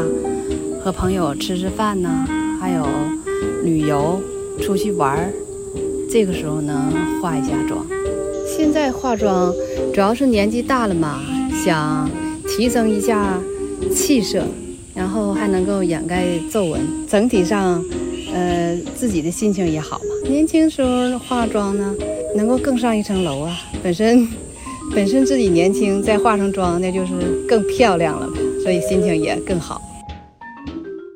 [0.82, 2.26] 和朋友吃吃饭呐、
[2.60, 2.86] 还有
[3.64, 4.20] 旅游、
[4.60, 5.32] 出去玩儿，
[6.10, 6.92] 这个时候呢
[7.22, 7.86] 化一下妆。
[8.46, 9.54] 现在化妆
[9.94, 11.20] 主要是年纪大了嘛，
[11.64, 12.10] 想
[12.48, 13.40] 提升一下
[13.94, 14.42] 气色，
[14.94, 17.82] 然后还能够掩盖皱纹，整体上，
[18.34, 20.28] 呃，自己的心情也好嘛。
[20.28, 21.94] 年轻时候化妆呢，
[22.36, 23.56] 能够更上一层楼啊。
[23.82, 24.26] 本身
[24.92, 27.12] 本身自己年轻，再化上妆，那就是
[27.48, 29.80] 更漂亮了呗，所以心情也更好。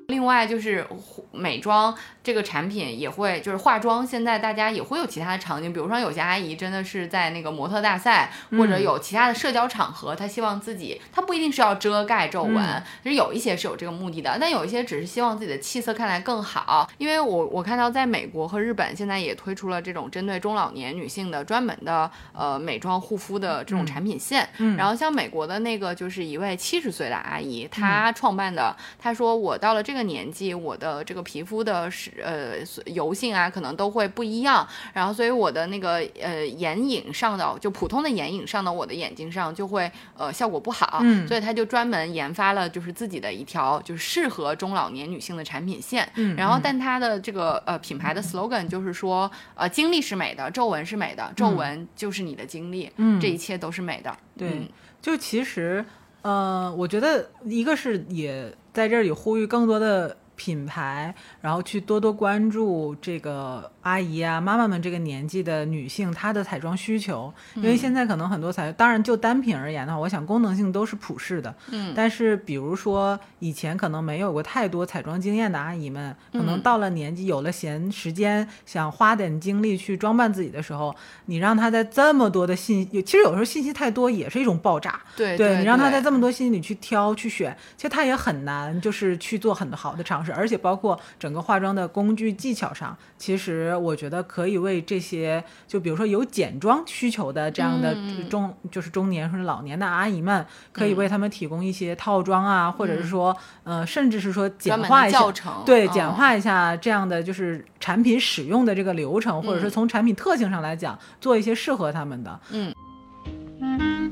[0.09, 0.87] 另外就是
[1.35, 12.83] 美妆这个产品也会，就是化妆，现在大家也会有其他的场景，比如说有些阿姨真的是在那个模特大赛，或者有其他的社交场合，她希望自己，她不一定是要遮盖皱纹，嗯。
[13.03, 16.89] 其实有一些是有这个目的的，但有一些只是希望自己的气色看来更好。
[16.99, 24.77] 因为我我看到在美国和日本现在也推出了这种针对中老年女性的专门的呃美妆护肤的这种产品线，嗯。
[24.77, 32.59] 然后像美国的那个就是一位七十岁的阿姨，她创办的，她说我到了这个年纪，我的这个皮肤的是呃
[32.93, 41.27] 油性啊，可能都会不一样，然后所以我的那个呃眼影上的就普通的眼影上到我的眼睛上就会呃效果不好，嗯。
[41.27, 46.35] 所以他就专门研发了就是自己的一条就是适合中老年女性的产品线，嗯。
[46.35, 53.19] 嗯然后但它的这个呃品牌的 slogan 就是说呃经历是美的，皱纹是美的，皱纹就是你的经历，嗯。
[53.19, 54.69] 这一切都是美的，对，嗯。
[55.01, 55.85] 就其实，
[56.23, 71.93] 呃，我觉得一个是也在这里呼吁更多的品牌，然后去多多关注这个阿姨啊、妈妈们这个年纪的女性她的彩妆需求，因为嗯现在可能很多彩，当然就单品而言的话，我想功能性都是普适的，嗯。
[71.95, 80.95] 但是比如说以前可能没有过太多彩妆经验的阿姨们，可能嗯到了年纪有了闲时间，想花点精力去装扮自己的时候，
[81.27, 85.01] 你让她在这么多的信，其实有时候信息太多也是一种爆炸。
[85.17, 98.29] 对你让她在这么多信息里去挑去选，其实她也很难，就是去做很好的尝试，而且包括整个化妆的工具技巧上，其实我觉得可以为这些，就比如说有简妆需求的这样的嗯。
[98.29, 100.97] 中，就是中年或者老年的阿姨们，可以嗯。
[100.97, 105.91] 为他们提供一些套装啊，或者是说，呃，甚至是说简化一下教程对，嗯。
[105.91, 109.71] 简化一下这样的就是产品使用的这个流程，或者是嗯。
[109.71, 112.41] 从产品特性上来讲，做一些适合他们的。
[112.51, 112.75] 嗯，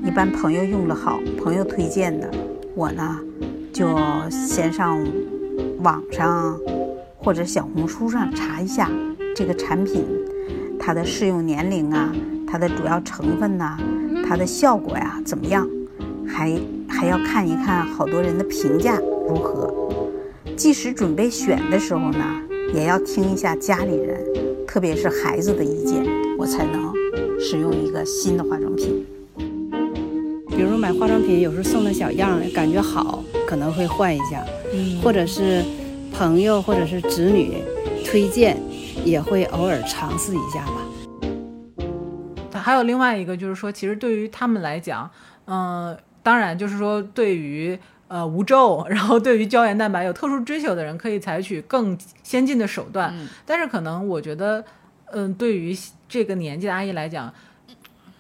[0.05, 2.31] 一般朋友用的好，朋友推荐的，
[2.75, 3.19] 我呢
[3.73, 3.99] 就
[4.31, 4.99] 先上
[5.81, 6.59] 网上
[7.19, 8.91] 或者小红书上查一下
[9.35, 10.05] 这个产品，
[10.79, 12.13] 它的适用年龄啊，
[12.47, 13.79] 它的主要成分呐、
[14.29, 15.69] 它的效果呀怎么样，
[16.27, 18.99] 还还要看一看好多人的评价
[19.29, 19.73] 如何。
[20.57, 22.25] 即使准备选的时候呢，
[22.75, 24.23] 也要听一下家里人，
[24.67, 26.05] 特别是孩子的意见，
[26.39, 26.93] 我才能
[27.41, 29.05] 使用一个新的化妆品。
[30.49, 35.63] 比如买化妆品，有时候送的小样，感觉好，可能会换一下，嗯或者是
[36.13, 37.63] 朋友或者是子女
[38.05, 38.57] 推荐，
[39.05, 40.83] 也会偶尔尝试一下吧。
[42.53, 45.11] 还有另外一个就是说，其实对于他们来讲，
[45.47, 47.79] 嗯、当然就是说对于。
[48.09, 53.11] 呃，无皱，然后对于胶原蛋白有特殊追求的人，可以采取更先进的手段。
[53.17, 54.63] 嗯但是可能我觉得，
[55.13, 55.75] 嗯、对于
[56.07, 57.33] 这个年纪的阿姨来讲，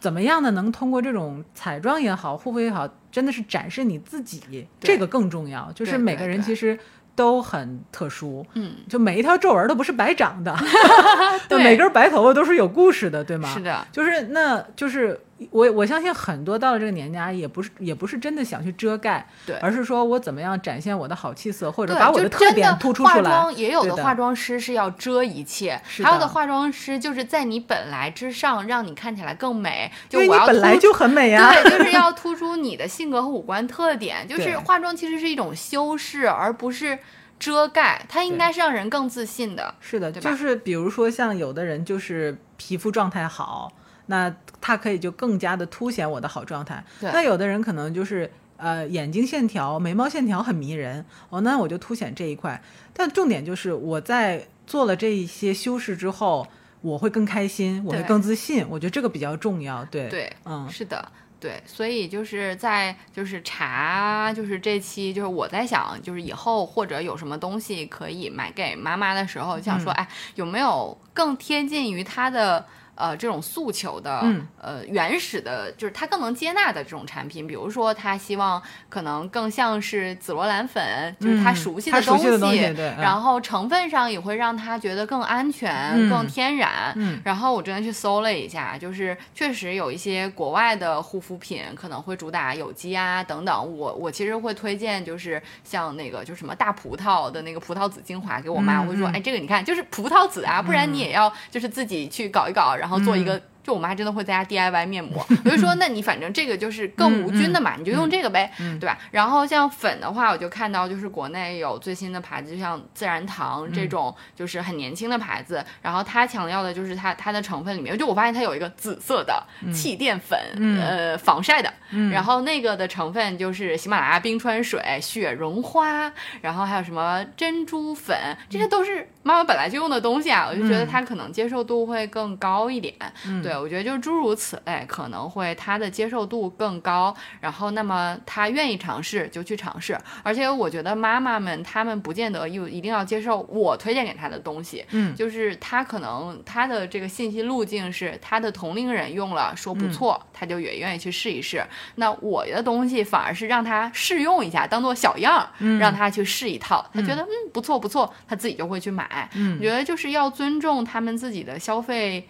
[0.02, 5.70] 怎么样的能通过这种彩妆也好，护肤也好，真的是展示你自己，这个更重要。
[5.72, 6.76] 就是每个人其实
[7.14, 10.52] 都很特殊，嗯，就每一条皱纹都不是白长的，
[11.48, 11.62] 对。
[11.62, 13.48] 每根白头发都是有故事的，对吗？
[13.54, 23.22] 是的，就是那就是我我相信很多到了这个年纪啊也不是也不是真的想去遮盖，对而是说我怎么样展现我的好气色，或者，把我的特点化突出出来。
[23.22, 29.90] 妆也有的的化妆师是要遮一切，还有的化妆师就是在你本来之上，让你看起来更美。
[30.08, 34.26] 就我要你本来就很美呀对，就 是要突出你的性格和五官特点。
[34.28, 36.98] 就是化妆其实是一种修饰，而不是
[37.38, 39.74] 遮盖，它应该是让人更自信的。
[39.80, 43.72] 是的，对吧就是比如说像有的人就是皮肤状态好，
[44.12, 46.84] 那它可以就更加的凸显我的好状态。
[47.00, 52.62] 对那有的人可能就是呃眼睛线条、眉毛线条很迷人，哦，那我就凸显这一块。
[52.92, 56.46] 但重点就是我在做了这一些修饰之后，
[56.82, 58.66] 我会更开心，我会更自信。
[58.68, 59.82] 我觉得这个比较重要。
[59.86, 61.10] 对对，嗯，是的。
[61.40, 72.62] 对，所以就是在就是查，就是这期就是我在想，就是以后或者有什么东西可以买给妈妈的时候，想说，嗯哎，有没有更贴近于她的。
[73.02, 74.46] 呃，这种诉求的，嗯。
[74.60, 82.16] 呃，原始的，就是他更能接纳的这种产品，比如说他希望可能更像是紫罗兰粉，就是她嗯熟悉的东
[82.52, 82.60] 西
[82.96, 86.08] 然后成分上也会让他觉得更安全、嗯。
[86.08, 86.92] 更天然。
[86.94, 87.20] 嗯。
[87.24, 93.76] 然后我真的去搜了一下，就是确实有一些国外的护肤品可能会主打有机啊等等。
[93.76, 99.12] 我我其实会推荐，就是像那个就什么大葡萄的那个葡萄籽精华给我妈，嗯我会说，嗯。
[99.14, 108.98] 哎，这个你看就是葡萄籽啊，不然你也要就是自己去搞一搞，然后然后做一个嗯就我妈真的会在家 DIY 面膜，我就说， 那你反正这个就是更无菌的嘛，你就用这个呗，嗯对吧？
[109.12, 115.64] 然后像粉的话，我就看到就是国内有最新的牌子，就像自然堂嗯这种，就是很年轻的牌子。
[115.80, 119.40] 然后它强调的就是它它的成分里面，就我发现它有一个紫色的
[119.72, 121.72] 气垫粉，嗯呃，防晒的。
[121.94, 126.10] 嗯然后那个的成分就是喜马拉雅冰川水、雪绒花，
[126.40, 128.16] 然后还有什么珍珠粉，
[128.50, 132.94] 这些都是妈妈本来就用的东西啊，我就觉得嗯它可能接受度会更高一点。
[133.26, 145.14] 嗯对，我觉得就是诸如此类，可能会他的接受度更高，然后那么他愿意尝试就去尝试，而且我觉得妈妈们她们不见得又一定要接受我推荐给她的东西，嗯。
[145.14, 151.62] 就是他可能他的这个信息路径是他的同龄人用了说不错，他就也愿意去试一试。
[151.96, 155.46] 那我的东西反而是让他试用一下，当做小样
[155.78, 159.28] 让他去试一套，他觉得嗯不错不错，他自己就会去买。
[159.34, 159.58] 嗯。
[159.58, 162.26] 我觉得就是要尊重他们自己的消费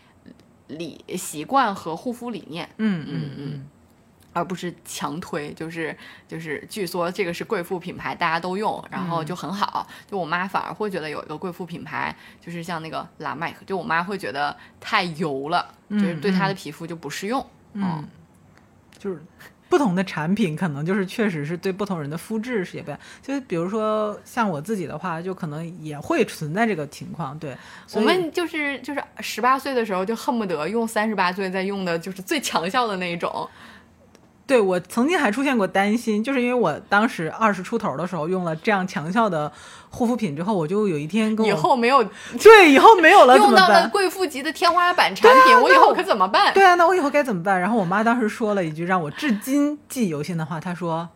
[0.73, 3.67] 理习惯和护肤理念，嗯嗯嗯，
[4.33, 5.97] 而不是强推，就是
[6.27, 9.87] 就是，据说这个是贵妇品牌，大家都用，然后就很好。
[10.11, 17.45] 就我妈反而会觉得有一个贵妇品牌，就是像那个拉麦克，就我妈会觉得太油了，就是对她的皮肤就不适用。
[17.75, 18.07] 嗯，
[18.99, 19.23] 就是
[19.73, 23.01] 不同的产品，可能就是确实是对不同人的肤质是也不一样。
[23.23, 27.39] 就是比如说像我自己的话，就可能也会存在这个情况。
[27.39, 27.57] 对，
[27.95, 33.49] 我们就是就是十八岁的时候，就恨不得用三十八岁在用的，就是最强效的那一种。
[34.53, 39.51] 对我曾经还出现过担心，就是因为我当时二十出头的时候用了这样强效的
[39.89, 42.05] 护肤品之后，我就有一天跟我以后没有
[42.39, 43.89] 对以后没有了，用到了？
[43.89, 46.53] 贵妇级的天花板产品，啊我以后可怎么办？
[46.53, 47.59] 对啊，那我以后该怎么办？
[47.59, 51.09] 然后我妈当时说了一句让我至今记忆犹新的话，她说：“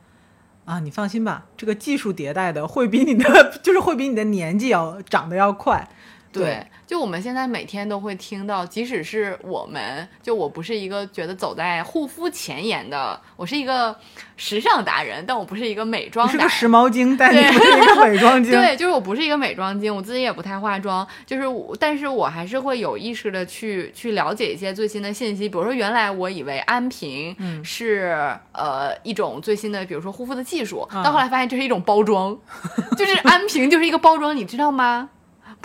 [0.64, 5.86] 啊，你放心吧，这个技术迭代的会比你的 就是会比你的年纪要长得要快。”
[6.40, 13.96] 对，就我们现在每天都会听到，即使是我们，就我不是一个觉得走在护肤前沿的，我是一个
[14.36, 16.38] 时尚达人，但我不是一个美妆达人。
[16.38, 18.52] 你是个时髦精，但不是一个美妆精。
[18.58, 25.48] 对，就是我不是一个美妆精，我自己也不太化妆，就是我，但是我还是会有意识的去去了解一些最新的信息。
[25.48, 28.16] 比如说，原来我以为安瓶嗯是、
[28.52, 32.36] 呃一种最新的，比如说护肤的技术，啊到后来发现这是一种包装，
[32.96, 35.08] 就是安瓶就是一个包装，你知道吗？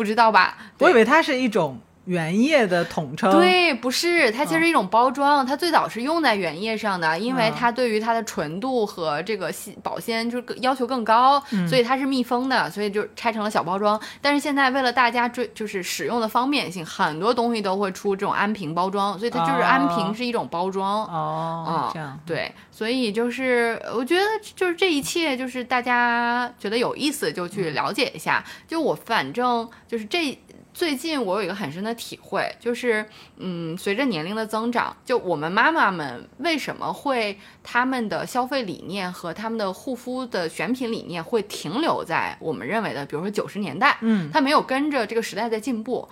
[0.02, 0.58] 不知道吧？
[0.80, 3.32] 我以为它是一种原液的统称。
[3.32, 14.00] 对，不是，它其实是一种包装，它最早是用在原液上的，因为嗯它对于它的纯度和这个细保鲜就是更要求更高，嗯所以它是密封的，所以就拆成了小包装。
[14.22, 21.06] 但是现在为了大家追就是使用的方便性，很多东西都会出这种安瓶包装，所以它就是安瓶哦是一种包装。
[21.06, 24.26] 哦啊，这样对，所以就是我觉得
[24.56, 28.44] 就是这一切，就是大家觉得有意思就去了解一下。
[28.68, 30.38] 就我反正就是这
[30.74, 33.06] 最近我有一个很深的体会，就是
[33.38, 46.08] 嗯，随着年龄的增长，就我们妈妈们为什么会他们的消费理念和他们的护肤的选品理念会停留在我们认为的，比如说九十年代，嗯他没有跟着这个时代在进步。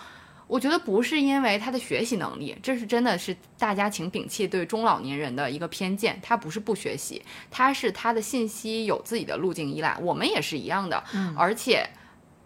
[0.47, 6.19] 我觉得不是因为他的学习能力，这是真的是大家请摒弃对中老年人的一个偏见。
[6.23, 11.03] 他不是不学习，他是他的信息有自己的路径依赖，我们也是一样的。
[11.13, 11.87] 嗯而且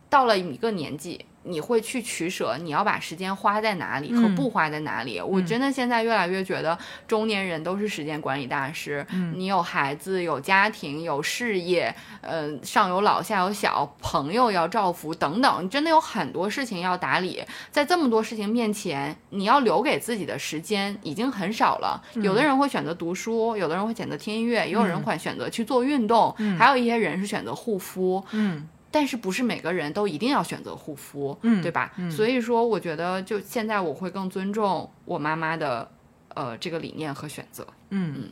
[0.09, 5.19] 到了一个年纪，你会去取舍，你要把时间花在哪里和嗯不花在哪里。
[5.19, 6.77] 我真的现在越来越觉得，
[7.07, 9.05] 中年人都是时间管理大师。
[9.11, 17.43] 嗯你有孩子，有家庭，有事业，呃，上有老下有小，朋友要照顾等等，你真的有很多事情要打理。
[17.71, 22.01] 在这么多事情面前，你要留给自己的时间已经很少了。
[22.15, 28.23] 有的人会选择读书，有的人会选择听音乐，也有人会选择去做运动，嗯还有一些人是选择护肤。
[28.31, 31.91] 嗯但是不是每个人都一定要选择护肤，嗯对吧？
[31.97, 35.89] 嗯所以说，我觉得就现在我会更尊重我妈妈的
[36.35, 37.65] 呃这个理念和选择。
[37.89, 38.29] 嗯，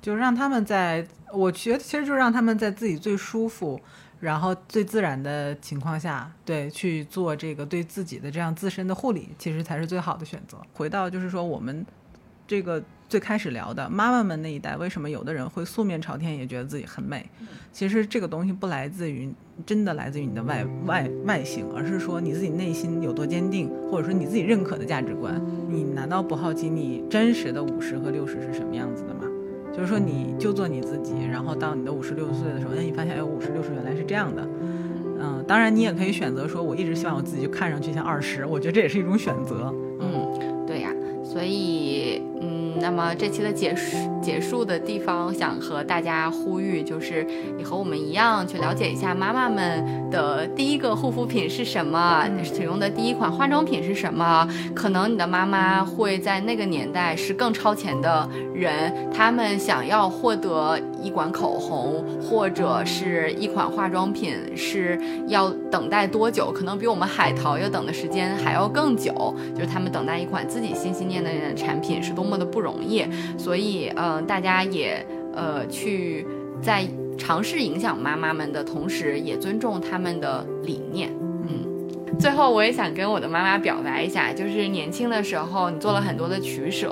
[0.00, 3.78] 就让他们在，我觉得其实就是让他们在自己最舒服，
[4.18, 10.56] 然后最自然的情况下，对去做这个对自己的这样自身的护理，其实才是最好的选择。
[10.72, 11.84] 回到就是说我们
[12.46, 17.24] 这个最开始聊的妈妈们那一代，为什么有的人会素面朝天也觉得自己很美？
[17.72, 19.32] 其实这个东西不来自于
[19.64, 25.40] 真的来自于你的外外外形，而是说你自己内心有多坚定，或者说你自己认可的价值观。
[25.68, 29.22] 你难道不好奇你真实的五十和六十是什么样子的吗？
[29.72, 34.42] 就是说你就做你自己，然后到你的五十六岁的时候，那你发现哎，五十六十原来是这样的。
[35.20, 39.72] 嗯，当然你也可以选择说，我一直希望我自己就看上去像二十，我觉得这也是一种选择。
[40.00, 40.90] 嗯，对呀，
[41.24, 42.35] 所以嗯，
[42.80, 54.48] 那么这期的结束结束的地方，想和大家呼吁，就是你和我们一样去了解一下妈妈们的第一个护肤品是什么，使用的第一款化妆品是什么。
[54.74, 66.50] 可能你的妈妈会在那个年代是更超前的人，他们想要获得一管口红或者是一款化妆品，是要等待多久？
[66.52, 69.34] 可能比我们海淘要等的时间还要更久。
[69.54, 73.04] 就是他们等待一款自己心心念念的产品是多么的不容易。
[73.38, 76.26] 所以，嗯、大家也呃去
[76.62, 76.86] 在
[77.18, 81.10] 尝试影响妈妈们的同时，也尊重他们的理念。
[82.18, 86.90] 最后我也想跟我的妈妈表达一下，就是年轻的时候你做了很多的取舍，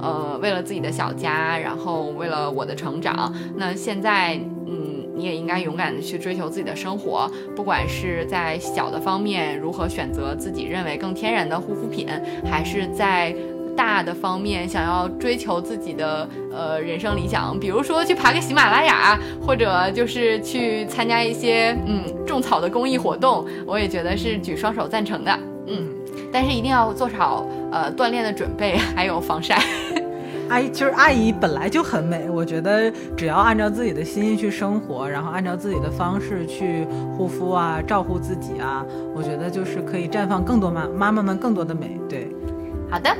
[0.00, 3.32] 呃，为了自己的小家，然后为了我的成长。
[3.56, 4.34] 那现在，
[4.66, 12.08] 嗯，你也应该勇敢的去追求自己的生活，不管是在小的方面如何选择自己认为更天然的护肤品，
[12.44, 13.34] 还是在。
[13.76, 25.38] 大的方面，想要追求自己的呃人生理想，比如说去爬个喜马拉雅，或者就是去参加一些嗯种草的公益活动，我也觉得是举双手赞成的。
[25.66, 25.88] 嗯，
[26.32, 29.58] 但是一定要做好呃锻炼的准备，还有防晒。
[30.50, 41.98] 阿姨，其实阿姨本来就很美，我觉得只要按照自己的心意去生活，然后按照自己的方式去护肤啊，照顾自己啊，我觉得就是可以绽放更多妈妈妈们更多的美。
[42.10, 42.28] 对，
[42.90, 43.10] 好的。